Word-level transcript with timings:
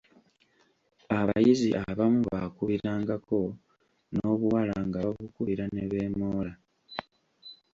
Abayizi 1.19 1.69
abamu 1.89 2.19
baakubirangako 2.31 3.39
n’obuwala 4.15 4.75
nga 4.87 4.97
babukubira 5.05 5.65
ne 5.73 5.83
beemoola. 5.91 6.53